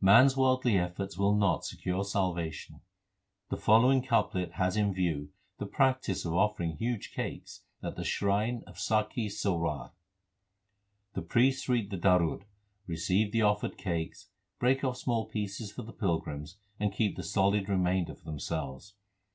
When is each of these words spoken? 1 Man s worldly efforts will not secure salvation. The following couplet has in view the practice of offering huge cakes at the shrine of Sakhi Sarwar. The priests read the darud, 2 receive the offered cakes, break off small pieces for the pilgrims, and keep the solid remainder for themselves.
1 0.00 0.04
Man 0.12 0.26
s 0.26 0.36
worldly 0.36 0.76
efforts 0.76 1.16
will 1.16 1.34
not 1.34 1.64
secure 1.64 2.04
salvation. 2.04 2.82
The 3.48 3.56
following 3.56 4.02
couplet 4.02 4.52
has 4.60 4.76
in 4.76 4.92
view 4.92 5.30
the 5.56 5.64
practice 5.64 6.26
of 6.26 6.34
offering 6.34 6.76
huge 6.76 7.10
cakes 7.14 7.62
at 7.82 7.96
the 7.96 8.04
shrine 8.04 8.64
of 8.66 8.74
Sakhi 8.76 9.30
Sarwar. 9.30 9.92
The 11.14 11.22
priests 11.22 11.70
read 11.70 11.88
the 11.88 11.96
darud, 11.96 12.40
2 12.40 12.44
receive 12.86 13.32
the 13.32 13.40
offered 13.40 13.78
cakes, 13.78 14.28
break 14.58 14.84
off 14.84 14.98
small 14.98 15.24
pieces 15.24 15.72
for 15.72 15.80
the 15.84 15.92
pilgrims, 15.94 16.58
and 16.78 16.92
keep 16.92 17.16
the 17.16 17.22
solid 17.22 17.66
remainder 17.70 18.14
for 18.14 18.24
themselves. 18.26 18.92